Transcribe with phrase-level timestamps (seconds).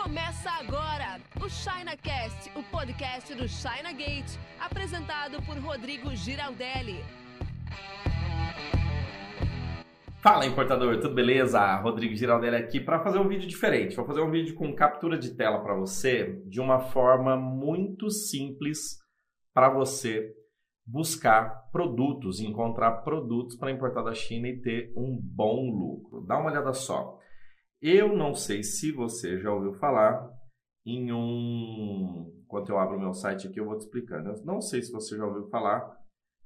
[0.00, 7.04] Começa agora o ChinaCast, o podcast do China Gate, apresentado por Rodrigo Giraldelli.
[10.22, 11.76] Fala importador, tudo beleza?
[11.78, 13.96] Rodrigo Giraldelli aqui para fazer um vídeo diferente.
[13.96, 18.98] Vou fazer um vídeo com captura de tela para você de uma forma muito simples
[19.52, 20.32] para você
[20.86, 26.24] buscar produtos, encontrar produtos para importar da China e ter um bom lucro.
[26.24, 27.17] Dá uma olhada só.
[27.80, 30.28] Eu não sei se você já ouviu falar
[30.84, 32.34] em um.
[32.44, 34.30] Enquanto eu abro meu site aqui, eu vou te explicando.
[34.30, 35.96] Eu não sei se você já ouviu falar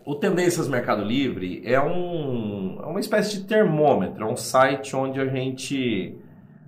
[0.05, 5.20] O Tendências Mercado Livre é, um, é uma espécie de termômetro, é um site onde
[5.20, 6.18] a gente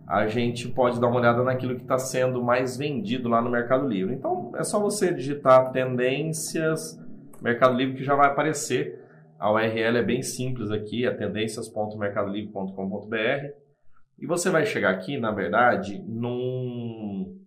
[0.08, 3.88] a gente pode dar uma olhada naquilo que está sendo mais vendido lá no Mercado
[3.88, 4.14] Livre.
[4.14, 7.04] Então é só você digitar tendências
[7.46, 9.00] Mercado Livre que já vai aparecer.
[9.38, 13.16] A URL é bem simples aqui, é tendências.mercadolivre.com.br.
[14.18, 17.38] E você vai chegar aqui, na verdade, num,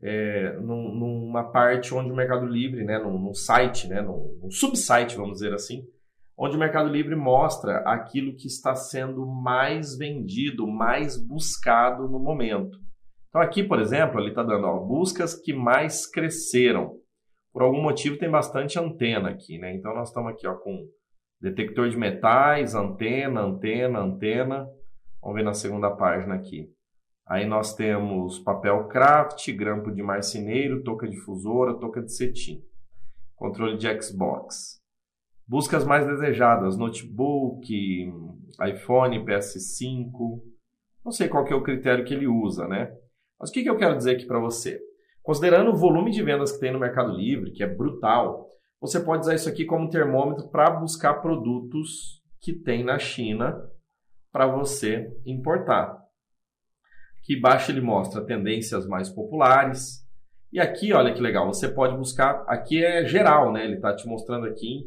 [0.00, 4.50] é, num, numa parte onde o Mercado Livre, né, num, num site, né, num, num
[4.50, 5.84] subsite, vamos dizer assim,
[6.38, 12.78] onde o Mercado Livre mostra aquilo que está sendo mais vendido, mais buscado no momento.
[13.28, 16.98] Então aqui, por exemplo, ele está dando ó, buscas que mais cresceram.
[17.52, 19.74] Por algum motivo tem bastante antena aqui, né?
[19.74, 20.86] Então nós estamos aqui ó, com
[21.40, 24.68] detector de metais, antena, antena, antena.
[25.20, 26.72] Vamos ver na segunda página aqui.
[27.26, 32.60] Aí nós temos papel craft, grampo de marceneiro, touca difusora, touca de cetim.
[33.36, 34.80] Controle de Xbox.
[35.46, 38.12] Buscas mais desejadas, notebook,
[38.64, 40.40] iPhone, PS5.
[41.04, 42.92] Não sei qual que é o critério que ele usa, né?
[43.38, 44.80] Mas o que, que eu quero dizer aqui para você?
[45.30, 48.48] Considerando o volume de vendas que tem no Mercado Livre, que é brutal,
[48.80, 53.62] você pode usar isso aqui como termômetro para buscar produtos que tem na China
[54.32, 55.96] para você importar.
[57.22, 60.04] Aqui embaixo ele mostra tendências mais populares.
[60.52, 62.44] E aqui, olha que legal, você pode buscar.
[62.48, 63.64] Aqui é geral, né?
[63.64, 64.80] Ele está te mostrando aqui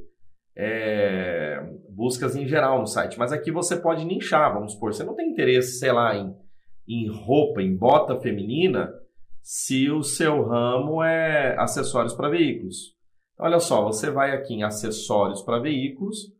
[0.58, 1.58] é,
[1.90, 3.18] buscas em geral no site.
[3.18, 4.94] Mas aqui você pode nichar, vamos supor.
[4.94, 6.36] Você não tem interesse, sei lá, em,
[6.86, 8.92] em roupa, em bota feminina
[9.44, 12.96] se o seu ramo é acessórios para veículos.
[13.34, 16.31] Então, olha só, você vai aqui em acessórios para veículos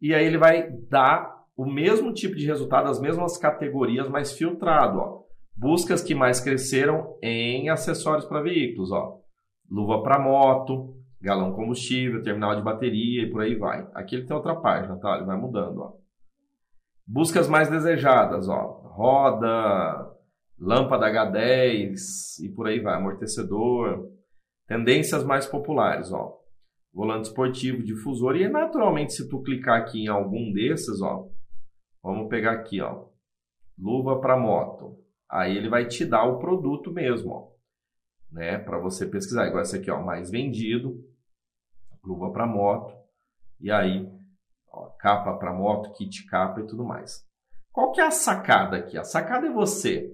[0.00, 4.98] e aí ele vai dar o mesmo tipo de resultado, as mesmas categorias, mas filtrado.
[4.98, 5.24] Ó.
[5.56, 8.92] Buscas que mais cresceram em acessórios para veículos.
[8.92, 9.18] Ó.
[9.68, 13.88] Luva para moto, galão combustível, terminal de bateria e por aí vai.
[13.94, 15.16] Aqui ele tem outra página, tá?
[15.16, 15.78] Ele vai mudando.
[15.78, 15.92] Ó.
[17.04, 18.80] Buscas mais desejadas, ó.
[18.94, 20.14] roda,
[20.58, 24.10] lâmpada H10 e por aí vai, amortecedor.
[24.66, 26.40] Tendências mais populares, ó.
[26.92, 28.36] Volante esportivo, difusor.
[28.36, 31.28] E naturalmente, se tu clicar aqui em algum desses, ó,
[32.02, 33.06] vamos pegar aqui, ó,
[33.76, 34.96] luva para moto.
[35.28, 37.48] Aí ele vai te dar o produto mesmo, ó,
[38.30, 39.48] né, para você pesquisar.
[39.48, 41.04] Igual esse aqui, ó, mais vendido,
[42.02, 42.94] luva para moto.
[43.60, 44.08] E aí,
[44.68, 47.26] ó, capa para moto, kit capa e tudo mais.
[47.72, 48.96] Qual que é a sacada aqui?
[48.96, 50.13] A sacada é você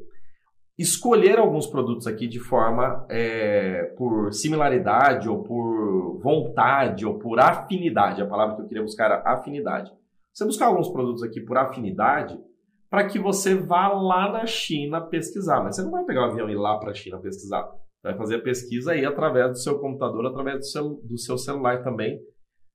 [0.81, 8.23] escolher alguns produtos aqui de forma é, por similaridade ou por vontade ou por afinidade,
[8.23, 9.93] a palavra que eu queria buscar era afinidade.
[10.33, 12.41] Você buscar alguns produtos aqui por afinidade
[12.89, 16.49] para que você vá lá na China pesquisar, mas você não vai pegar o avião
[16.49, 17.69] e ir lá para a China pesquisar.
[18.03, 21.83] Vai fazer a pesquisa aí através do seu computador, através do seu, do seu celular
[21.83, 22.19] também,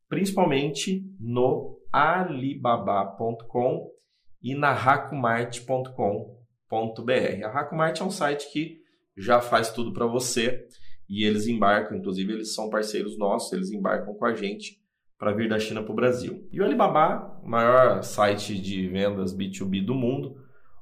[0.08, 3.90] principalmente no alibaba.com
[4.44, 4.74] e na
[7.44, 8.82] a Hacomart é um site que
[9.18, 10.66] já faz tudo para você
[11.10, 14.80] e eles embarcam, inclusive eles são parceiros nossos, eles embarcam com a gente
[15.18, 16.48] para vir da China para o Brasil.
[16.52, 20.38] E o Alibaba, maior site de vendas B2B do mundo,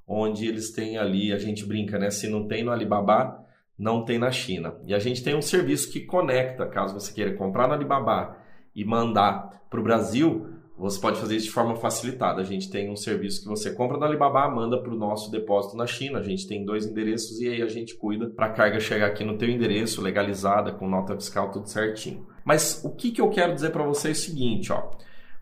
[0.07, 2.09] onde eles têm ali, a gente brinca, né?
[2.09, 3.43] Se não tem no Alibaba,
[3.77, 4.75] não tem na China.
[4.85, 8.37] E a gente tem um serviço que conecta, caso você queira comprar no Alibaba
[8.75, 12.41] e mandar para o Brasil, você pode fazer isso de forma facilitada.
[12.41, 15.77] A gente tem um serviço que você compra no Alibaba, manda para o nosso depósito
[15.77, 16.19] na China.
[16.19, 19.23] A gente tem dois endereços e aí a gente cuida para a carga chegar aqui
[19.23, 22.27] no teu endereço, legalizada, com nota fiscal, tudo certinho.
[22.43, 24.91] Mas o que, que eu quero dizer para você é o seguinte, ó.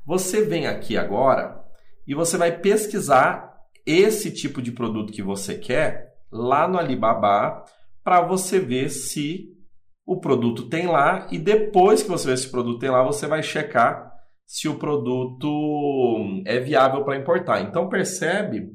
[0.06, 1.64] Você vem aqui agora
[2.06, 3.52] e você vai pesquisar
[3.86, 7.64] esse tipo de produto que você quer lá no Alibaba
[8.04, 9.50] para você ver se
[10.06, 13.28] o produto tem lá e depois que você ver se o produto tem lá, você
[13.28, 14.11] vai checar
[14.52, 17.62] se o produto é viável para importar.
[17.62, 18.70] Então percebe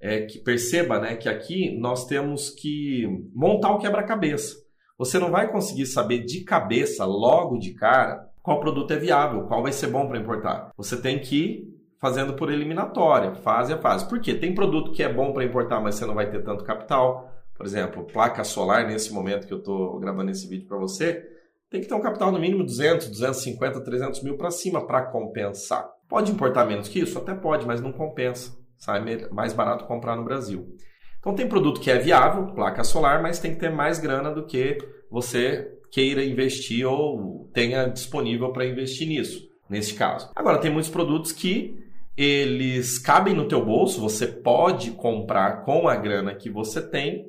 [0.00, 4.54] é, que perceba né, que aqui nós temos que montar o quebra-cabeça.
[4.96, 9.64] Você não vai conseguir saber de cabeça, logo de cara, qual produto é viável, qual
[9.64, 10.70] vai ser bom para importar.
[10.76, 14.08] Você tem que ir fazendo por eliminatória, fase a fase.
[14.08, 14.32] Por quê?
[14.32, 17.28] Tem produto que é bom para importar, mas você não vai ter tanto capital.
[17.56, 21.39] Por exemplo, placa solar, nesse momento que eu estou gravando esse vídeo para você,
[21.70, 25.88] tem que ter um capital no mínimo 200, 250, 300 mil para cima para compensar.
[26.08, 27.16] Pode importar menos que isso?
[27.16, 28.58] Até pode, mas não compensa.
[28.76, 29.00] Sai
[29.30, 30.74] mais barato comprar no Brasil.
[31.20, 34.46] Então tem produto que é viável, placa solar, mas tem que ter mais grana do
[34.46, 34.78] que
[35.10, 40.30] você queira investir ou tenha disponível para investir nisso, nesse caso.
[40.34, 41.78] Agora tem muitos produtos que
[42.16, 47.28] eles cabem no teu bolso, você pode comprar com a grana que você tem,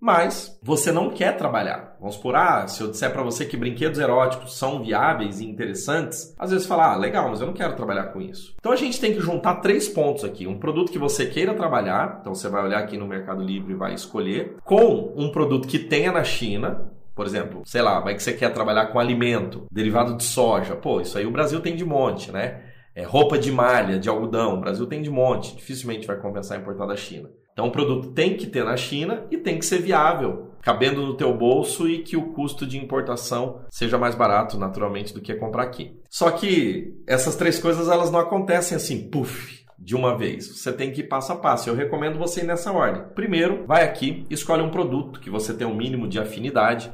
[0.00, 1.96] mas você não quer trabalhar.
[1.98, 6.34] Vamos por ah, se eu disser para você que brinquedos eróticos são viáveis e interessantes,
[6.38, 8.54] às vezes falar, ah, legal, mas eu não quero trabalhar com isso.
[8.58, 12.18] Então a gente tem que juntar três pontos aqui: um produto que você queira trabalhar,
[12.20, 15.78] então você vai olhar aqui no Mercado Livre e vai escolher, com um produto que
[15.78, 20.16] tenha na China, por exemplo, sei lá, vai que você quer trabalhar com alimento, derivado
[20.16, 20.76] de soja.
[20.76, 22.62] Pô, isso aí o Brasil tem de monte, né?
[22.94, 25.56] É, roupa de malha, de algodão, o Brasil tem de monte.
[25.56, 27.30] Dificilmente vai compensar importar da China.
[27.56, 31.16] Então o produto tem que ter na China e tem que ser viável, cabendo no
[31.16, 35.62] teu bolso e que o custo de importação seja mais barato, naturalmente, do que comprar
[35.62, 35.98] aqui.
[36.10, 40.46] Só que essas três coisas elas não acontecem assim, puff, de uma vez.
[40.48, 41.70] Você tem que ir passo a passo.
[41.70, 43.02] Eu recomendo você ir nessa ordem.
[43.14, 46.92] Primeiro, vai aqui, escolhe um produto que você tem um mínimo de afinidade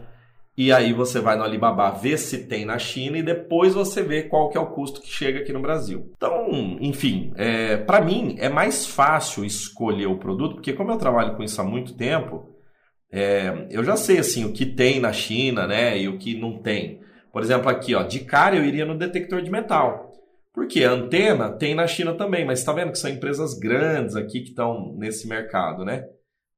[0.56, 4.22] e aí você vai no Alibaba ver se tem na China e depois você vê
[4.22, 6.12] qual que é o custo que chega aqui no Brasil.
[6.16, 11.36] Então, enfim, é, para mim é mais fácil escolher o produto, porque como eu trabalho
[11.36, 12.50] com isso há muito tempo,
[13.10, 16.58] é, eu já sei assim o que tem na China, né, e o que não
[16.58, 17.00] tem.
[17.32, 20.12] Por exemplo, aqui, ó, de cara eu iria no detector de metal.
[20.52, 24.40] Porque a antena tem na China também, mas está vendo que são empresas grandes aqui
[24.40, 26.04] que estão nesse mercado, né?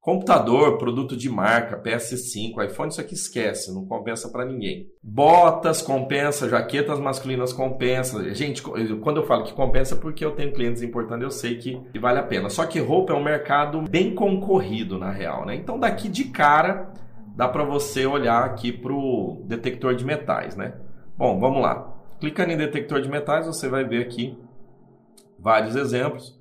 [0.05, 4.87] Computador, produto de marca, PS5, iPhone, isso aqui esquece, não compensa para ninguém.
[5.01, 8.31] Botas compensa, jaquetas masculinas compensa.
[8.35, 11.81] Gente, quando eu falo que compensa é porque eu tenho clientes importando, eu sei que
[11.99, 12.51] vale a pena.
[12.51, 15.55] Só que roupa é um mercado bem concorrido na real, né?
[15.55, 16.93] Então daqui de cara
[17.35, 20.75] dá para você olhar aqui pro detector de metais, né?
[21.17, 21.91] Bom, vamos lá.
[22.19, 24.37] Clicando em detector de metais, você vai ver aqui
[25.39, 26.39] vários exemplos.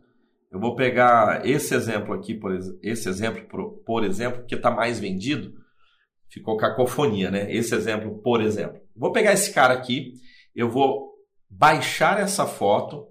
[0.54, 5.00] Eu vou pegar esse exemplo aqui, por, esse exemplo, por, por exemplo, que está mais
[5.00, 5.52] vendido.
[6.28, 7.52] Ficou cacofonia, né?
[7.52, 8.80] Esse exemplo, por exemplo.
[8.94, 10.12] Vou pegar esse cara aqui,
[10.54, 11.12] eu vou
[11.50, 13.04] baixar essa foto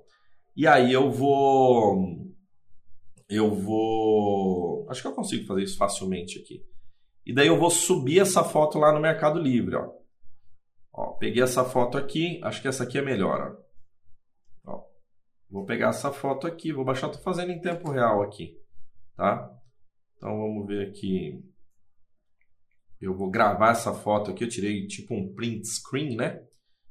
[0.56, 2.18] e aí eu vou
[3.28, 6.64] eu vou, acho que eu consigo fazer isso facilmente aqui.
[7.26, 9.90] E daí eu vou subir essa foto lá no Mercado Livre, ó.
[10.94, 13.63] ó peguei essa foto aqui, acho que essa aqui é melhor, ó.
[15.54, 18.60] Vou pegar essa foto aqui, vou baixar, estou fazendo em tempo real aqui,
[19.16, 19.56] tá?
[20.18, 21.48] Então vamos ver aqui.
[23.00, 26.44] Eu vou gravar essa foto aqui, eu tirei tipo um print screen, né?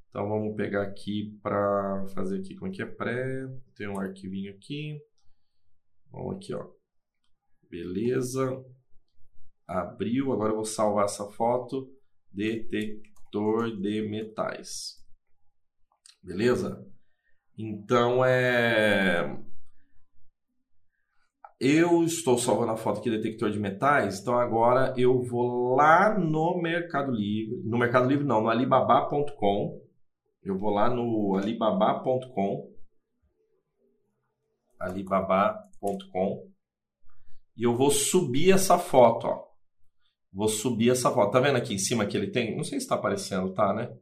[0.08, 4.54] Então vamos pegar aqui para fazer aqui como é que é pré, tem um arquivinho
[4.54, 4.96] aqui.
[6.12, 6.70] Vamos aqui, ó.
[7.68, 8.64] Beleza.
[9.66, 11.92] Abriu, agora eu vou salvar essa foto.
[12.30, 15.04] Detector de metais.
[16.22, 16.91] Beleza?
[17.56, 19.38] Então é.
[21.60, 26.60] Eu estou salvando a foto aqui detector de metais, então agora eu vou lá no
[26.60, 29.80] Mercado Livre, no Mercado Livre não, no alibaba.com.
[30.42, 32.72] Eu vou lá no alibaba.com
[34.82, 36.50] alibaba.com
[37.56, 39.44] e eu vou subir essa foto, ó.
[40.32, 41.30] Vou subir essa foto.
[41.30, 42.56] Tá vendo aqui em cima que ele tem?
[42.56, 43.94] Não sei se está aparecendo, tá, né?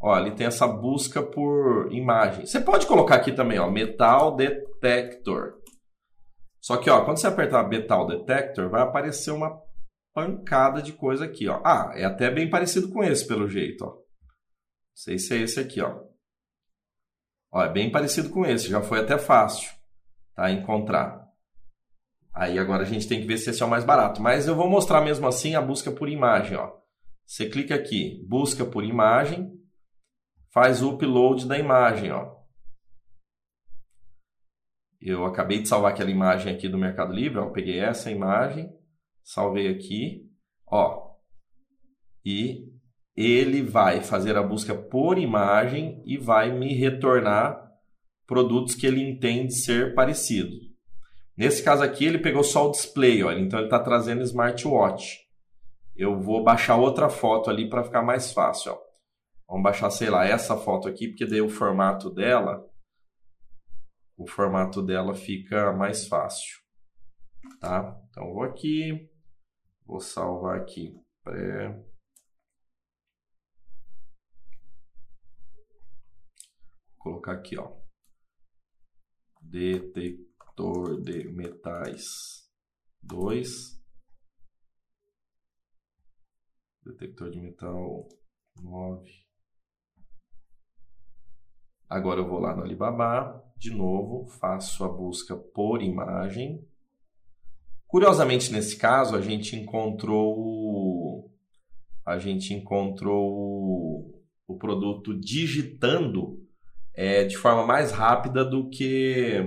[0.00, 2.46] Ó, ele tem essa busca por imagem.
[2.46, 5.54] Você pode colocar aqui também, ó, metal detector.
[6.60, 9.62] Só que, ó, quando você apertar metal detector, vai aparecer uma
[10.14, 11.60] pancada de coisa aqui, ó.
[11.64, 13.90] Ah, é até bem parecido com esse, pelo jeito, ó.
[13.90, 14.02] Não
[14.94, 16.02] sei se é esse aqui, ó.
[17.52, 19.70] Ó, é bem parecido com esse, já foi até fácil,
[20.34, 21.24] tá, encontrar.
[22.34, 24.20] Aí agora a gente tem que ver se esse é o mais barato.
[24.20, 26.72] Mas eu vou mostrar mesmo assim a busca por imagem, ó.
[27.24, 29.52] Você clica aqui, busca por imagem,
[30.54, 32.32] faz o upload da imagem, ó.
[35.00, 37.50] Eu acabei de salvar aquela imagem aqui do Mercado Livre, ó.
[37.50, 38.72] Peguei essa imagem,
[39.22, 40.30] salvei aqui,
[40.66, 41.10] ó.
[42.24, 42.72] E
[43.16, 47.62] ele vai fazer a busca por imagem e vai me retornar
[48.24, 50.72] produtos que ele entende ser parecidos.
[51.36, 53.32] Nesse caso aqui, ele pegou só o display, ó.
[53.32, 55.18] então ele está trazendo smartwatch.
[55.96, 58.72] Eu vou baixar outra foto ali para ficar mais fácil.
[58.72, 58.93] Ó.
[59.48, 62.68] Vamos baixar, sei lá, essa foto aqui, porque daí o formato dela,
[64.16, 66.60] o formato dela fica mais fácil,
[67.60, 68.00] tá?
[68.08, 69.10] Então vou aqui,
[69.86, 71.84] vou salvar aqui pré
[77.04, 77.70] colocar aqui, ó.
[79.42, 82.50] Detector de metais
[83.02, 83.78] 2.
[86.82, 88.08] Detector de metal
[88.56, 89.23] 9.
[91.88, 96.66] Agora eu vou lá no Alibaba, de novo, faço a busca por imagem.
[97.86, 101.30] Curiosamente, nesse caso, a gente encontrou
[102.04, 106.38] a gente encontrou o produto digitando
[106.94, 109.42] é, de forma mais rápida do que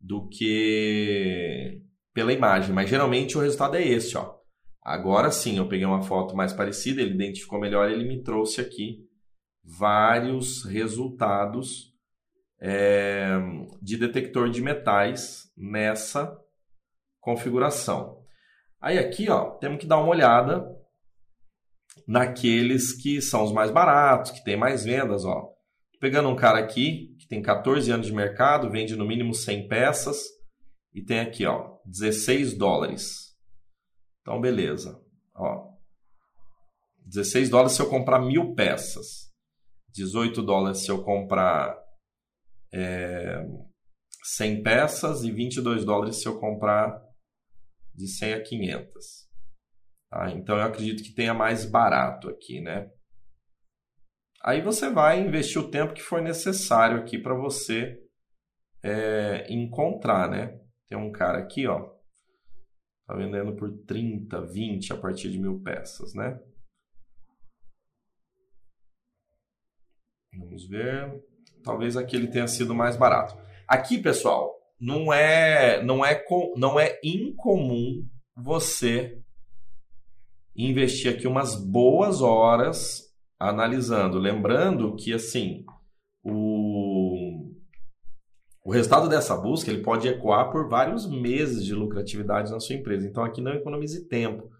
[0.00, 1.80] do que
[2.12, 4.34] pela imagem, mas geralmente o resultado é esse, ó.
[4.82, 9.06] Agora sim, eu peguei uma foto mais parecida, ele identificou melhor, ele me trouxe aqui
[9.64, 11.92] vários resultados
[12.60, 13.38] é,
[13.80, 16.36] de detector de metais nessa
[17.20, 18.22] configuração.
[18.80, 20.64] Aí aqui, ó, temos que dar uma olhada
[22.06, 25.48] naqueles que são os mais baratos, que tem mais vendas, ó.
[26.00, 30.20] Pegando um cara aqui que tem 14 anos de mercado, vende no mínimo 100 peças
[30.92, 33.36] e tem aqui, ó, 16 dólares.
[34.20, 35.00] Então, beleza.
[35.34, 35.72] Ó,
[37.06, 39.31] 16 dólares se eu comprar mil peças.
[39.92, 41.78] 18 dólares se eu comprar
[42.72, 43.44] é,
[44.24, 47.02] 100 peças e 22 dólares se eu comprar
[47.94, 49.32] de 100 a 500.
[50.10, 50.30] Tá?
[50.30, 52.90] Então eu acredito que tenha mais barato aqui, né?
[54.44, 57.96] Aí você vai investir o tempo que for necessário aqui para você
[58.82, 60.58] é, encontrar, né?
[60.88, 61.90] Tem um cara aqui, ó,
[63.06, 66.38] tá vendendo por 30, 20 a partir de mil peças, né?
[70.36, 71.22] Vamos ver.
[71.62, 73.36] Talvez aquele tenha sido mais barato.
[73.68, 76.24] Aqui, pessoal, não é não é
[76.56, 78.04] não é incomum
[78.36, 79.20] você
[80.56, 85.64] investir aqui umas boas horas analisando, lembrando que assim
[86.22, 87.50] o,
[88.64, 93.06] o resultado dessa busca ele pode ecoar por vários meses de lucratividade na sua empresa.
[93.06, 94.50] Então aqui não economize tempo.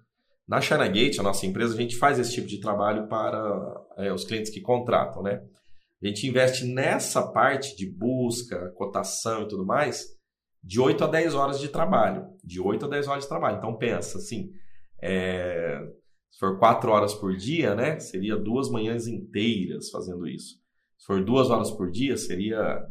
[0.47, 4.25] Na ChinaGate, a nossa empresa, a gente faz esse tipo de trabalho para é, os
[4.25, 5.41] clientes que contratam, né?
[6.03, 10.07] A gente investe nessa parte de busca, cotação e tudo mais,
[10.63, 12.27] de 8 a 10 horas de trabalho.
[12.43, 13.59] De 8 a 10 horas de trabalho.
[13.59, 14.51] Então pensa assim,
[15.01, 15.79] é,
[16.31, 18.01] se for 4 horas por dia, né?
[18.01, 20.57] Seria duas manhãs inteiras fazendo isso.
[20.99, 22.85] Se for duas horas por dia, seria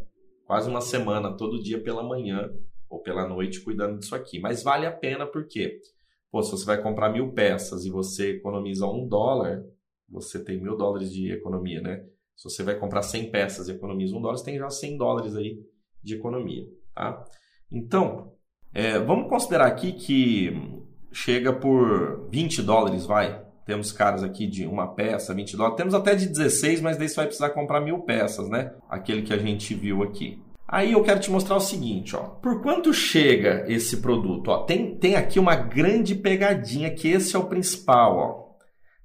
[0.45, 2.49] quase uma semana, todo dia pela manhã
[2.89, 4.39] ou pela noite cuidando disso aqui.
[4.39, 5.79] Mas vale a pena porque,
[6.29, 9.63] pô, se você vai comprar mil peças e você economiza um dólar,
[10.09, 12.05] você tem mil dólares de economia, né?
[12.41, 15.35] Se você vai comprar 100 peças e economiza um dólar, você tem já 100 dólares
[15.35, 15.59] aí
[16.03, 17.23] de economia, tá?
[17.71, 18.33] Então,
[18.73, 20.51] é, vamos considerar aqui que
[21.11, 23.45] chega por 20 dólares, vai.
[23.63, 25.77] Temos caras aqui de uma peça, 20 dólares.
[25.77, 28.73] Temos até de 16, mas daí você vai precisar comprar mil peças, né?
[28.89, 30.41] Aquele que a gente viu aqui.
[30.67, 32.23] Aí eu quero te mostrar o seguinte, ó.
[32.23, 34.47] Por quanto chega esse produto?
[34.47, 38.51] Ó, tem, tem aqui uma grande pegadinha que esse é o principal, ó.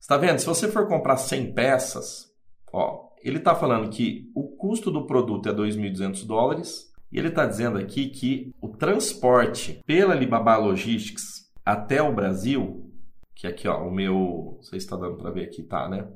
[0.00, 0.38] Está vendo?
[0.38, 2.30] Se você for comprar 100 peças,
[2.72, 7.46] ó, ele está falando que o custo do produto é 2.200 dólares e ele está
[7.46, 12.90] dizendo aqui que o transporte pela Alibaba Logistics até o Brasil,
[13.34, 16.06] que aqui ó, o meu, você está dando para ver aqui, tá, né?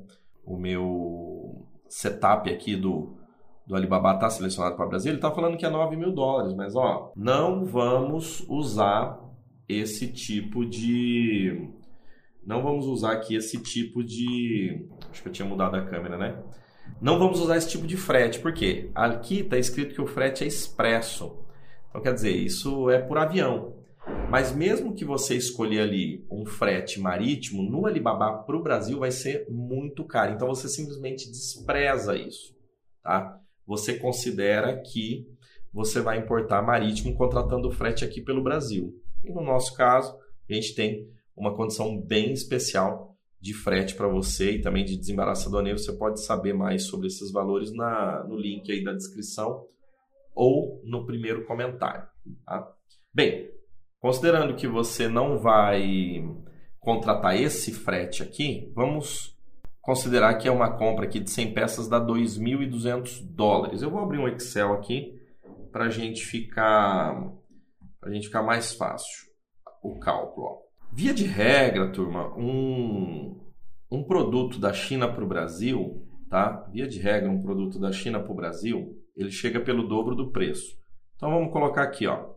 [0.45, 3.17] O meu setup aqui do,
[3.65, 6.53] do Alibaba está selecionado para o Brasil, ele está falando que é 9 mil dólares,
[6.53, 9.19] mas ó, não vamos usar
[9.67, 11.69] esse tipo de.
[12.45, 14.87] Não vamos usar aqui esse tipo de.
[15.09, 16.41] Acho que eu tinha mudado a câmera, né?
[16.99, 20.47] Não vamos usar esse tipo de frete, porque aqui está escrito que o frete é
[20.47, 21.37] expresso.
[21.89, 23.75] Então, quer dizer, isso é por avião.
[24.29, 29.11] Mas mesmo que você escolher ali um frete marítimo, no Alibaba para o Brasil vai
[29.11, 30.33] ser muito caro.
[30.33, 32.55] Então, você simplesmente despreza isso.
[33.03, 33.39] Tá?
[33.67, 35.27] Você considera que
[35.73, 38.93] você vai importar marítimo contratando frete aqui pelo Brasil.
[39.23, 40.17] E no nosso caso,
[40.49, 43.10] a gente tem uma condição bem especial
[43.41, 47.31] de frete para você e também de desembaraço aduaneiro, você pode saber mais sobre esses
[47.31, 49.65] valores na, no link aí da descrição
[50.35, 52.07] ou no primeiro comentário.
[52.45, 52.71] Tá?
[53.11, 53.49] Bem,
[53.99, 56.23] considerando que você não vai
[56.79, 59.35] contratar esse frete aqui, vamos
[59.81, 63.81] considerar que é uma compra aqui de 100 peças dá 2.200 dólares.
[63.81, 65.19] Eu vou abrir um Excel aqui
[65.71, 67.31] para gente ficar
[67.99, 69.31] para gente ficar mais fácil
[69.81, 70.47] o cálculo.
[70.47, 70.70] Ó.
[70.93, 73.39] Via de regra, turma, um,
[73.89, 76.67] um produto da China para o Brasil, tá?
[76.71, 80.31] Via de regra, um produto da China para o Brasil, ele chega pelo dobro do
[80.31, 80.77] preço.
[81.15, 82.33] Então vamos colocar aqui, ó,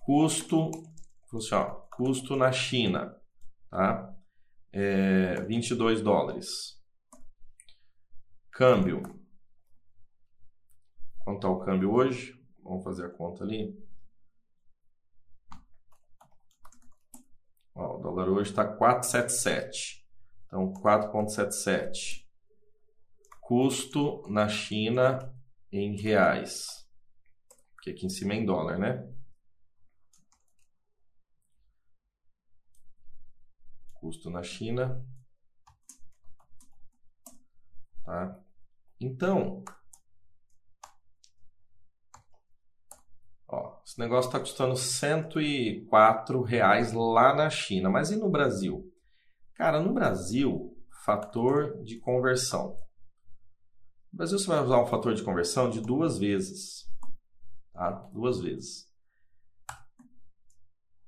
[0.00, 0.70] custo,
[1.34, 1.64] assim, ó,
[1.96, 3.14] custo na China,
[3.70, 4.14] tá?
[4.72, 6.80] É, 22 dólares.
[8.50, 9.22] Câmbio
[11.24, 12.34] Quanto está o câmbio hoje?
[12.64, 13.78] Vamos fazer a conta ali.
[17.74, 20.02] Ó, o dólar hoje está 4,77.
[20.46, 22.26] Então, 4,77.
[23.40, 25.34] Custo na China
[25.70, 26.86] em reais.
[27.74, 29.08] Porque aqui em cima é em dólar, né?
[33.94, 35.04] Custo na China.
[38.04, 38.40] Tá?
[39.00, 39.64] Então,
[43.52, 47.90] ó, esse negócio está custando 104 reais lá na China.
[47.90, 48.90] Mas e no Brasil?
[49.54, 52.78] Cara, no Brasil, fator de conversão.
[54.12, 56.86] No Brasil você vai usar um fator de conversão de duas vezes.
[57.72, 57.90] Tá?
[58.12, 58.90] Duas vezes.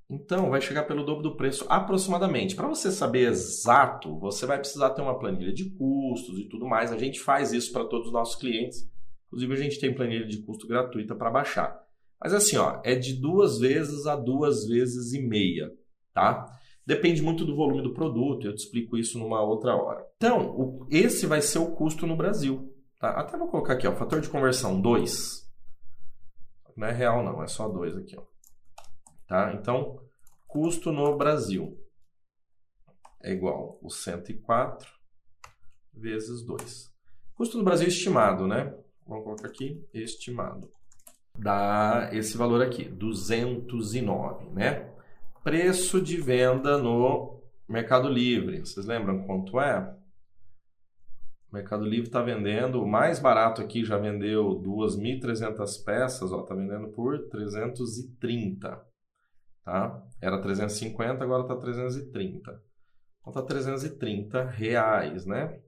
[0.07, 2.55] Então, vai chegar pelo dobro do preço aproximadamente.
[2.55, 6.91] Para você saber exato, você vai precisar ter uma planilha de custos e tudo mais.
[6.91, 8.87] A gente faz isso para todos os nossos clientes.
[9.27, 11.84] Inclusive, a gente tem planilha de custo gratuita para baixar.
[12.21, 15.71] Mas assim, ó, é de duas vezes a duas vezes e meia,
[16.13, 16.45] tá?
[16.85, 20.05] Depende muito do volume do produto, eu te explico isso numa outra hora.
[20.17, 22.71] Então, o, esse vai ser o custo no Brasil.
[22.99, 23.09] Tá?
[23.09, 25.45] Até vou colocar aqui, ó, fator de conversão 2.
[26.77, 28.17] Não é real não, é só 2 aqui.
[28.17, 28.23] Ó.
[29.27, 29.53] Tá?
[29.53, 29.99] Então,
[30.47, 31.75] custo no Brasil
[33.23, 34.87] é igual o 104
[35.91, 36.93] vezes 2.
[37.33, 38.73] Custo no Brasil estimado, né?
[39.07, 40.71] Vamos colocar aqui, estimado.
[41.37, 44.89] Dá esse valor aqui, 209, né?
[45.43, 48.59] Preço de venda no Mercado Livre.
[48.59, 49.95] Vocês lembram quanto é?
[51.51, 56.89] O Mercado Livre está vendendo, o mais barato aqui já vendeu 2.300 peças, está vendendo
[56.89, 58.81] por 330.
[59.63, 60.03] Tá?
[60.21, 62.51] Era 350, agora está 330.
[63.19, 65.59] Então está 330 reais, né?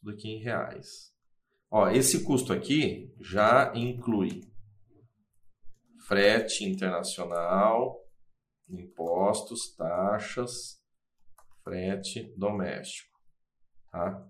[0.00, 1.12] Tudo aqui em reais.
[1.70, 4.49] Ó, esse custo aqui já inclui
[6.10, 8.04] frete internacional,
[8.68, 10.82] impostos, taxas,
[11.62, 13.16] frete doméstico,
[13.92, 14.26] tá?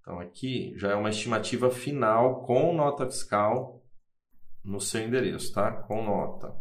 [0.00, 3.84] Então aqui já é uma estimativa final com nota fiscal
[4.64, 5.70] no seu endereço, tá?
[5.72, 6.56] Com nota.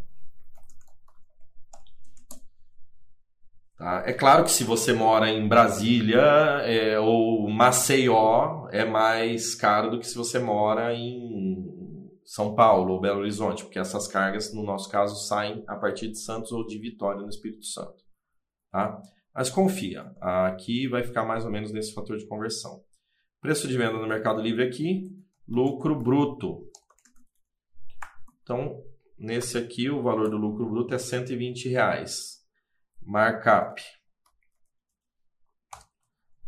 [3.77, 4.03] Tá?
[4.05, 6.19] É claro que se você mora em Brasília
[6.65, 11.46] é, ou Maceió, é mais caro do que se você mora em
[12.27, 16.19] São Paulo ou Belo Horizonte, porque essas cargas, no nosso caso, saem a partir de
[16.19, 18.03] Santos ou de Vitória, no Espírito Santo.
[18.69, 19.01] Tá?
[19.33, 22.83] Mas confia, aqui vai ficar mais ou menos nesse fator de conversão.
[23.39, 25.09] Preço de venda no Mercado Livre aqui,
[25.47, 26.69] lucro bruto.
[28.43, 28.83] Então,
[29.17, 32.45] nesse aqui, o valor do lucro bruto é 120 reais.
[33.01, 33.81] Markup.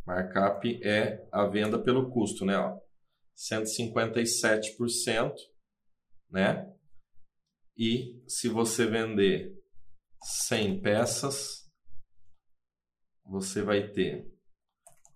[0.05, 2.57] Markup é a venda pelo custo, né?
[2.57, 2.77] Ó,
[3.37, 5.33] 157%,
[6.29, 6.71] né?
[7.77, 9.57] E se você vender
[10.21, 11.69] 100 peças,
[13.25, 14.27] você vai ter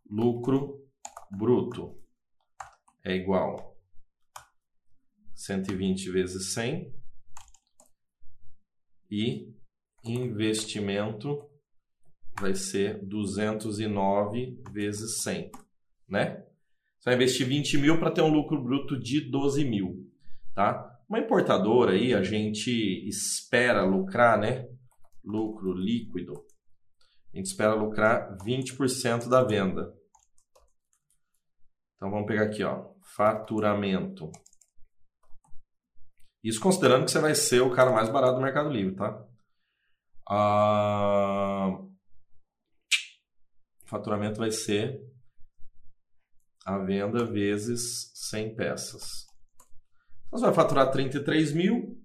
[0.10, 0.88] lucro
[1.32, 2.00] bruto
[3.04, 3.78] é igual
[5.36, 6.94] 120 vezes 100
[9.10, 9.54] e
[10.06, 11.50] investimento
[12.40, 15.52] vai ser 209 vezes 100,
[16.08, 16.46] né?
[16.98, 20.10] Você vai investir 20 mil para ter um lucro bruto de 12 mil,
[20.56, 20.93] tá?
[21.10, 22.72] Uma importadora aí, a gente
[23.08, 24.68] espera lucrar, né?
[25.24, 26.34] Lucro líquido.
[27.34, 29.94] A gente espera lucrar 20% da venda.
[31.96, 34.30] Então vamos pegar aqui, ó, faturamento.
[36.44, 39.26] Isso considerando que você vai ser o cara mais barato do Mercado Livre, tá?
[40.30, 41.70] Ah,
[43.86, 45.02] faturamento vai ser
[46.66, 49.33] a venda vezes 100 peças.
[50.34, 51.96] Então, você vai faturar 33 mil,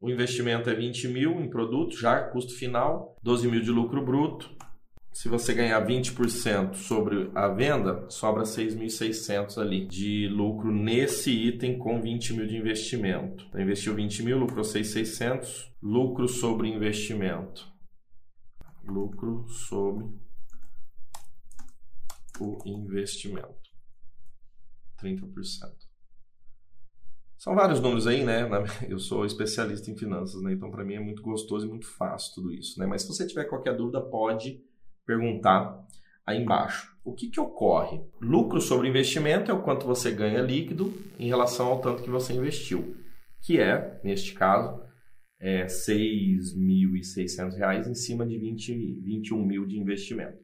[0.00, 4.56] o investimento é 20 mil em produto, já custo final, 12 mil de lucro bruto,
[5.12, 12.00] se você ganhar 20% sobre a venda, sobra 6.600 ali de lucro nesse item com
[12.00, 13.44] 20 mil de investimento.
[13.48, 15.70] Então, investiu 20 mil, lucrou 6.600.
[15.82, 17.68] Lucro sobre investimento.
[18.82, 20.06] Lucro sobre
[22.40, 23.60] o investimento.
[25.02, 25.83] 30%.
[27.44, 28.48] São vários números aí, né?
[28.88, 30.54] Eu sou especialista em finanças, né?
[30.54, 32.86] Então, para mim é muito gostoso e muito fácil tudo isso, né?
[32.86, 34.64] Mas se você tiver qualquer dúvida, pode
[35.04, 35.78] perguntar
[36.24, 36.96] aí embaixo.
[37.04, 38.00] O que, que ocorre?
[38.18, 42.32] Lucro sobre investimento é o quanto você ganha líquido em relação ao tanto que você
[42.32, 42.96] investiu,
[43.42, 44.82] que é, neste caso,
[45.38, 50.42] é R$ 6.600 em cima de 20, 21 mil de investimento.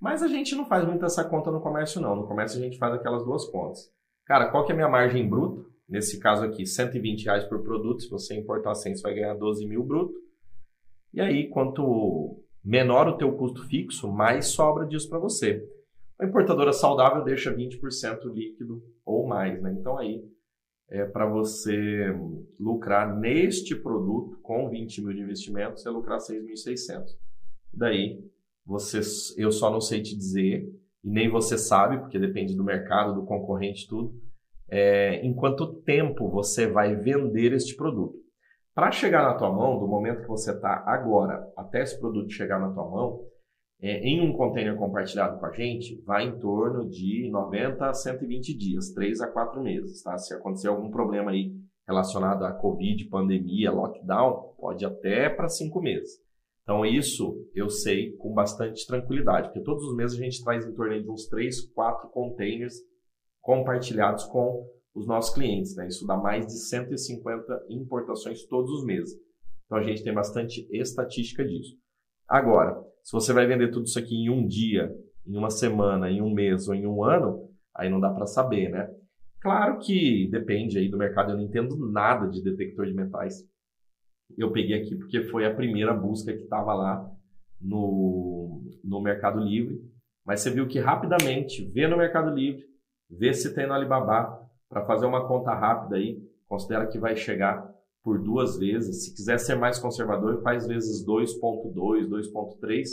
[0.00, 2.16] Mas a gente não faz muito essa conta no comércio, não.
[2.16, 3.92] No comércio a gente faz aquelas duas contas.
[4.24, 5.70] Cara, qual que é a minha margem bruta?
[5.92, 8.02] Nesse caso aqui, 120 reais por produto.
[8.02, 10.14] Se você importar 100, você vai ganhar 12 mil bruto.
[11.12, 15.62] E aí, quanto menor o teu custo fixo, mais sobra disso para você.
[16.18, 19.76] A importadora saudável deixa 20% líquido ou mais, né?
[19.78, 20.24] Então aí
[20.88, 22.06] é para você
[22.58, 27.04] lucrar neste produto com 20 mil de investimento, você lucrar 6.600.
[27.70, 28.24] Daí
[28.64, 29.00] você,
[29.36, 30.66] eu só não sei te dizer
[31.04, 34.31] e nem você sabe, porque depende do mercado, do concorrente, tudo.
[34.74, 38.14] É, em quanto tempo você vai vender este produto?
[38.74, 42.58] Para chegar na tua mão, do momento que você está agora até esse produto chegar
[42.58, 43.20] na tua mão,
[43.82, 48.56] é, em um container compartilhado com a gente, vai em torno de 90 a 120
[48.56, 50.02] dias, 3 a 4 meses.
[50.02, 50.16] Tá?
[50.16, 51.52] Se acontecer algum problema aí
[51.86, 56.12] relacionado à Covid, pandemia, lockdown, pode até para 5 meses.
[56.62, 60.72] Então, isso eu sei com bastante tranquilidade, porque todos os meses a gente traz em
[60.72, 62.74] torno de uns 3, 4 containers
[63.42, 65.76] compartilhados com os nossos clientes.
[65.76, 65.88] Né?
[65.88, 69.14] Isso dá mais de 150 importações todos os meses.
[69.66, 71.76] Então a gente tem bastante estatística disso.
[72.28, 74.94] Agora, se você vai vender tudo isso aqui em um dia,
[75.26, 78.70] em uma semana, em um mês ou em um ano, aí não dá para saber,
[78.70, 78.88] né?
[79.40, 83.44] Claro que depende aí do mercado, eu não entendo nada de detector de metais.
[84.38, 87.10] Eu peguei aqui porque foi a primeira busca que estava lá
[87.60, 89.80] no, no Mercado Livre.
[90.24, 92.64] Mas você viu que rapidamente, vê no Mercado Livre,
[93.18, 97.70] vê se tem no Alibaba, para fazer uma conta rápida aí, considera que vai chegar
[98.02, 99.04] por duas vezes.
[99.04, 102.86] Se quiser ser mais conservador, faz vezes 2.2, 2.3,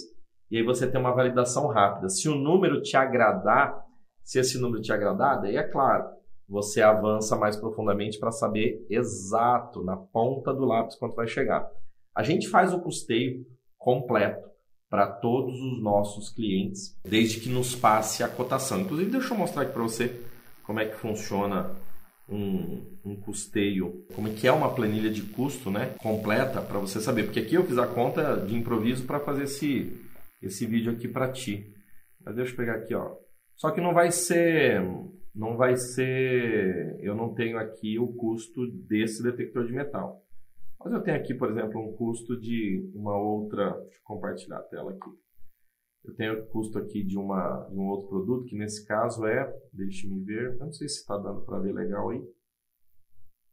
[0.51, 2.10] e aí você tem uma validação rápida.
[2.10, 3.86] Se o número te agradar,
[4.23, 6.10] se esse número te agradar, daí é claro,
[6.47, 11.69] você avança mais profundamente para saber exato, na ponta do lápis, quanto vai chegar.
[12.13, 13.45] A gente faz o custeio
[13.77, 14.48] completo
[14.89, 18.82] para todos os nossos clientes, desde que nos passe a cotação.
[18.82, 20.19] Inclusive, deixa eu mostrar aqui para você
[20.63, 21.71] como é que funciona
[22.28, 26.99] um, um, custeio, como é que é uma planilha de custo, né, completa para você
[26.99, 30.06] saber, porque aqui eu fiz a conta de improviso para fazer esse
[30.41, 31.73] esse vídeo aqui para ti.
[32.23, 33.13] Mas deixa eu pegar aqui, ó.
[33.58, 34.82] Só que não vai ser
[35.36, 40.21] não vai ser, eu não tenho aqui o custo desse detector de metal.
[40.83, 44.63] Mas eu tenho aqui, por exemplo, um custo de uma outra, deixa eu compartilhar a
[44.63, 45.09] tela aqui.
[46.05, 50.23] Eu tenho custo aqui de, uma, de um outro produto, que nesse caso é, deixe-me
[50.23, 52.21] ver, eu não sei se está dando para ver legal aí.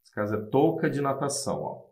[0.05, 1.87] Esse caso é touca de natação, ó.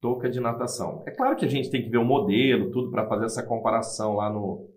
[0.00, 1.02] Touca de natação.
[1.06, 4.14] É claro que a gente tem que ver o modelo, tudo para fazer essa comparação
[4.14, 4.68] lá no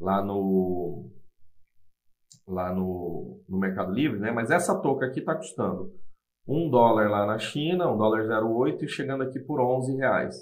[0.00, 1.10] lá no
[2.48, 4.32] lá no, no Mercado Livre, né?
[4.32, 5.92] Mas essa touca aqui está custando
[6.46, 10.34] um dólar lá na China, um dólar 0,8 e chegando aqui por 11 reais,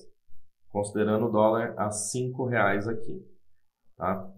[0.69, 3.25] considerando o dólar a 5 reais aqui.
[3.97, 4.29] Tá?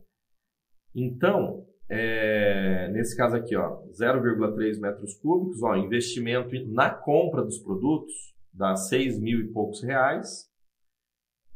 [0.95, 8.77] Então, é, nesse caso aqui, 0,3 metros cúbicos, ó, investimento na compra dos produtos dá
[8.77, 10.49] 6 mil e poucos reais.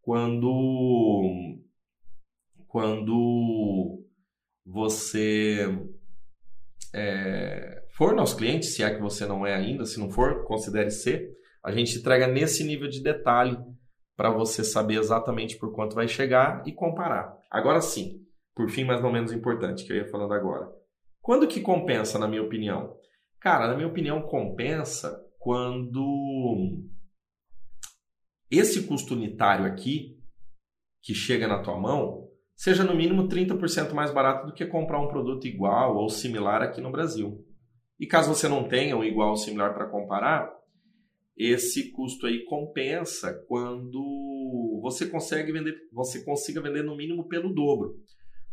[0.01, 1.59] quando
[2.67, 4.03] quando
[4.65, 5.67] você
[6.93, 10.91] é, for nosso cliente, se é que você não é ainda, se não for, considere
[10.91, 11.31] ser.
[11.63, 13.57] A gente entrega nesse nível de detalhe
[14.15, 17.37] para você saber exatamente por quanto vai chegar e comparar.
[17.51, 18.25] Agora sim,
[18.55, 20.67] por fim, mais ou menos importante, que eu ia falando agora.
[21.21, 22.95] Quando que compensa, na minha opinião?
[23.39, 26.83] Cara, na minha opinião, compensa quando
[28.49, 30.17] esse custo unitário aqui,
[31.01, 32.26] que chega na tua mão,
[32.57, 36.81] seja no mínimo 30% mais barato do que comprar um produto igual ou similar aqui
[36.81, 37.45] no Brasil.
[37.99, 40.51] E caso você não tenha um igual ou similar para comparar,
[41.37, 47.95] esse custo aí compensa quando você consegue vender, você consiga vender no mínimo pelo dobro.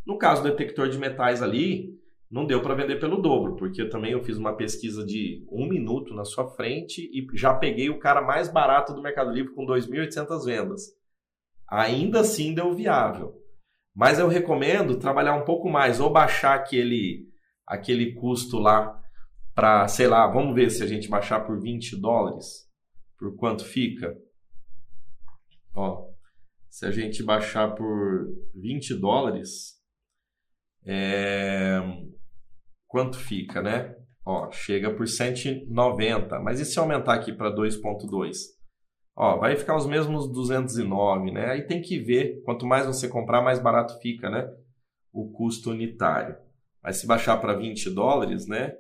[0.07, 1.95] No caso do detector de metais ali,
[2.31, 6.15] não deu para vender pelo dobro, porque também eu fiz uma pesquisa de um minuto
[6.15, 10.45] na sua frente e já peguei o cara mais barato do Mercado Livre com 2.800
[10.45, 10.83] vendas.
[11.71, 13.44] Ainda assim deu viável.
[13.95, 17.29] Mas eu recomendo trabalhar um pouco mais, ou baixar aquele,
[17.67, 19.01] aquele custo lá
[19.55, 22.69] para, sei lá, vamos ver se a gente baixar por 20 dólares.
[23.17, 24.13] Por quanto fica?
[25.73, 26.09] Ó,
[26.69, 29.81] se a gente baixar por 20 dólares,
[30.85, 31.81] é...
[32.89, 33.95] quanto fica, né?
[34.27, 36.41] Ó, chega por 190.
[36.41, 38.37] Mas e se aumentar aqui para 2.2?
[39.17, 41.51] Ó, vai ficar os mesmos 209, né?
[41.51, 44.49] Aí tem que ver, quanto mais você comprar, mais barato fica, né?
[45.13, 46.37] O custo unitário.
[46.83, 48.73] Mas se baixar para 20 dólares, né?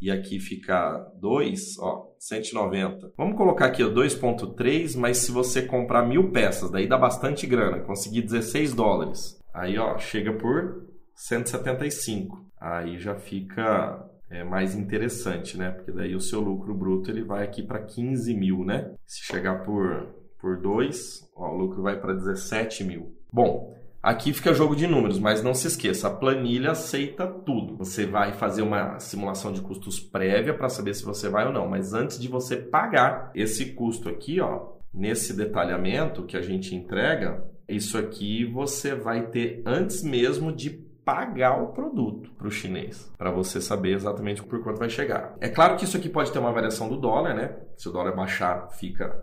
[0.00, 3.12] E aqui ficar 2, ó, 190.
[3.16, 8.22] Vamos colocar aqui 2.3, mas se você comprar mil peças, daí dá bastante grana, conseguir
[8.22, 9.38] 16 dólares.
[9.54, 12.46] Aí, ó, chega por 175.
[12.58, 15.70] Aí já fica é, mais interessante, né?
[15.70, 18.94] Porque daí o seu lucro bruto ele vai aqui para 15 mil, né?
[19.04, 20.06] Se chegar por,
[20.38, 23.14] por 2, ó, o lucro vai para 17 mil.
[23.32, 27.76] Bom, Aqui fica jogo de números, mas não se esqueça, a planilha aceita tudo.
[27.76, 31.68] Você vai fazer uma simulação de custos prévia para saber se você vai ou não,
[31.68, 37.44] mas antes de você pagar esse custo aqui, ó, nesse detalhamento que a gente entrega,
[37.68, 40.70] isso aqui você vai ter antes mesmo de
[41.10, 45.36] pagar o produto para o chinês, para você saber exatamente por quanto vai chegar.
[45.40, 47.56] É claro que isso aqui pode ter uma variação do dólar, né?
[47.76, 49.20] Se o dólar baixar, fica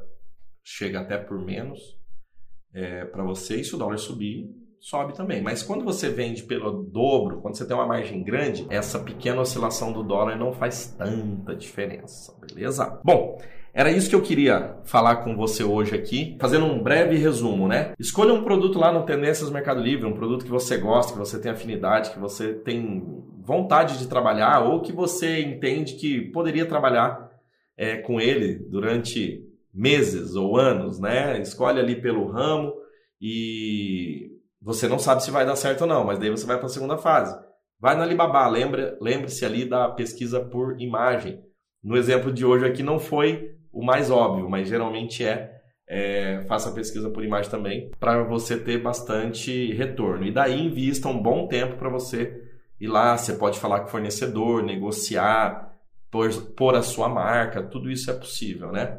[0.62, 1.98] chega até por menos
[2.74, 3.62] é, para você.
[3.62, 4.50] E se o dólar subir,
[4.82, 5.42] sobe também.
[5.42, 9.94] Mas quando você vende pelo dobro, quando você tem uma margem grande, essa pequena oscilação
[9.94, 13.00] do dólar não faz tanta diferença, beleza?
[13.02, 13.40] Bom,
[13.78, 17.94] era isso que eu queria falar com você hoje aqui, fazendo um breve resumo, né?
[18.00, 21.40] Escolha um produto lá no Tendências Mercado Livre, um produto que você gosta, que você
[21.40, 27.30] tem afinidade, que você tem vontade de trabalhar ou que você entende que poderia trabalhar
[27.78, 31.40] é, com ele durante meses ou anos, né?
[31.40, 32.74] Escolhe ali pelo ramo
[33.22, 36.66] e você não sabe se vai dar certo ou não, mas daí você vai para
[36.66, 37.40] a segunda fase.
[37.80, 41.40] Vai no Alibaba, lembre-se ali da pesquisa por imagem.
[41.84, 45.62] No exemplo de hoje aqui não foi o mais óbvio, mas geralmente é.
[45.88, 50.26] é faça pesquisa por imagem também, para você ter bastante retorno.
[50.26, 52.42] E daí invista um bom tempo para você
[52.82, 53.16] ir lá.
[53.16, 55.76] Você pode falar com o fornecedor, negociar,
[56.10, 58.98] pôr, pôr a sua marca, tudo isso é possível, né?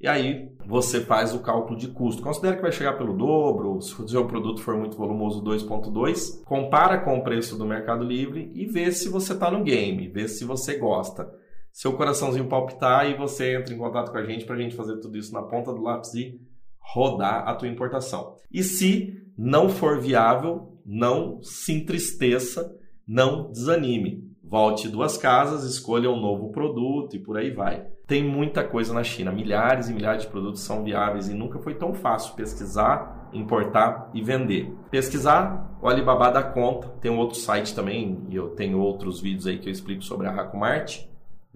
[0.00, 2.20] E aí você faz o cálculo de custo.
[2.20, 6.98] Considera que vai chegar pelo dobro, se o seu produto for muito volumoso 2.2, compara
[6.98, 10.44] com o preço do Mercado Livre e vê se você está no game, vê se
[10.44, 11.32] você gosta.
[11.76, 14.96] Seu coraçãozinho palpitar e você entra em contato com a gente para a gente fazer
[14.96, 16.40] tudo isso na ponta do lápis e
[16.78, 18.34] rodar a tua importação.
[18.50, 22.74] E se não for viável, não se entristeça,
[23.06, 24.24] não desanime.
[24.42, 27.86] Volte duas casas, escolha um novo produto e por aí vai.
[28.06, 31.74] Tem muita coisa na China, milhares e milhares de produtos são viáveis e nunca foi
[31.74, 34.72] tão fácil pesquisar, importar e vender.
[34.90, 39.46] Pesquisar, o Alibaba dá conta, tem um outro site também, e eu tenho outros vídeos
[39.46, 41.04] aí que eu explico sobre a Hacomart.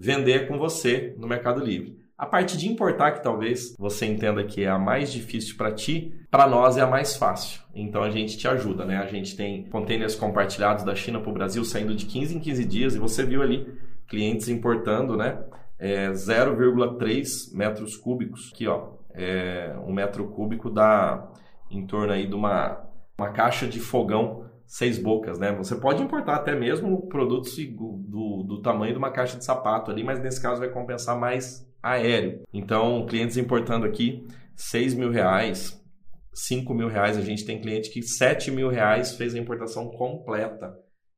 [0.03, 2.01] Vender com você no Mercado Livre.
[2.17, 6.15] A parte de importar, que talvez você entenda que é a mais difícil para ti,
[6.31, 7.61] para nós é a mais fácil.
[7.75, 8.97] Então a gente te ajuda, né?
[8.97, 12.65] A gente tem containers compartilhados da China para o Brasil saindo de 15 em 15
[12.65, 13.67] dias e você viu ali
[14.07, 15.39] clientes importando, né?
[15.81, 18.51] é 0,3 metros cúbicos.
[18.53, 21.27] Aqui, ó, é, um metro cúbico dá
[21.71, 22.85] em torno aí de uma,
[23.19, 25.53] uma caixa de fogão seis bocas, né?
[25.57, 30.05] Você pode importar até mesmo produtos do, do tamanho de uma caixa de sapato ali,
[30.05, 32.45] mas nesse caso vai compensar mais aéreo.
[32.55, 35.85] Então, clientes importando aqui 6 mil reais,
[36.33, 40.73] 5 mil reais, a gente tem cliente que 7 mil reais fez a importação completa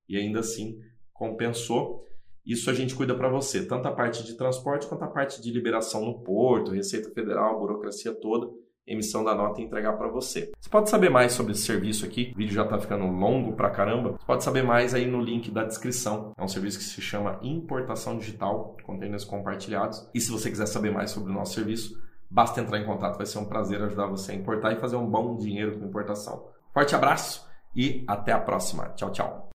[0.08, 0.78] e ainda assim
[1.12, 2.06] compensou.
[2.46, 5.52] Isso a gente cuida para você, tanto a parte de transporte quanto a parte de
[5.52, 8.48] liberação no porto, Receita Federal, burocracia toda,
[8.87, 10.51] emissão da nota e entregar para você.
[10.59, 13.71] Você pode saber mais sobre esse serviço aqui, o vídeo já está ficando longo pra
[13.71, 14.12] caramba.
[14.12, 16.33] Você pode saber mais aí no link da descrição.
[16.37, 20.09] É um serviço que se chama Importação Digital, containers compartilhados.
[20.14, 23.27] E se você quiser saber mais sobre o nosso serviço, basta entrar em contato, vai
[23.27, 26.49] ser um prazer ajudar você a importar e fazer um bom dinheiro com importação.
[26.73, 28.88] Forte abraço e até a próxima.
[28.97, 29.51] Tchau, tchau.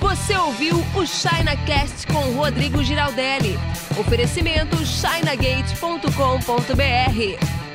[0.00, 3.56] Você ouviu o ChinaCast com Rodrigo Giraldelli.
[3.98, 7.65] Oferecimento chinagate.com.br.